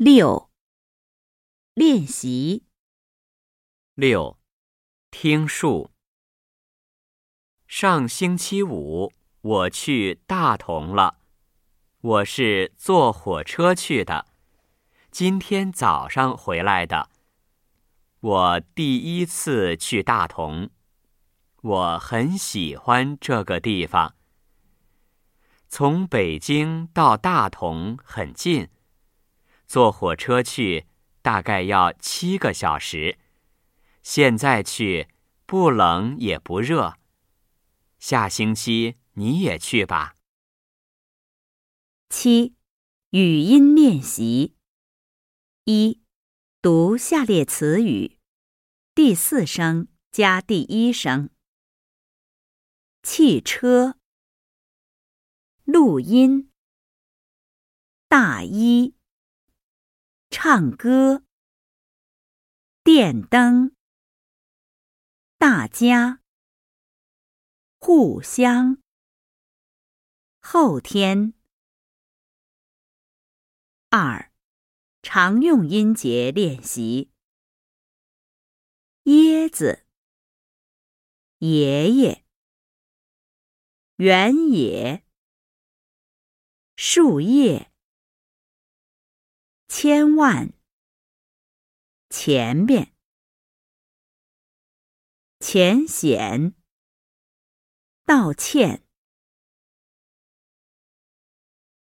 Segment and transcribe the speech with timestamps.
[0.00, 0.48] 六、
[1.74, 2.62] 练习
[3.94, 4.38] 六、
[5.10, 5.90] 听数。
[7.66, 11.18] 上星期五我去大同了，
[12.00, 14.26] 我是坐火车去的，
[15.10, 17.10] 今天早上回来的。
[18.20, 20.70] 我第一次去大同，
[21.60, 24.14] 我很喜欢这个地方。
[25.68, 28.68] 从北京到大同很近，
[29.68, 30.86] 坐火车去
[31.22, 33.18] 大概要七个小时。
[34.02, 35.08] 现在去
[35.46, 36.98] 不冷也不热。
[38.00, 40.16] 下星期你也去吧。
[42.08, 42.54] 七、
[43.10, 44.56] 语音练习
[45.64, 46.02] 一。
[46.60, 48.18] 读下列词语，
[48.92, 51.30] 第四声加第一声。
[53.04, 53.96] 汽车、
[55.62, 56.50] 录音、
[58.08, 58.96] 大衣、
[60.40, 61.24] 唱歌、
[62.84, 63.74] 电灯、
[65.36, 66.22] 大家、
[67.80, 68.80] 互相、
[70.40, 71.34] 后天。
[73.90, 74.32] 二。
[75.02, 77.10] 常用音节练习：
[79.06, 79.84] 椰子、
[81.38, 82.24] 爷爷、
[83.96, 85.04] 原野、
[86.76, 87.72] 树叶、
[89.80, 90.52] 千万、
[92.10, 92.96] 前面、
[95.38, 96.52] 浅显、
[98.04, 98.87] 道歉。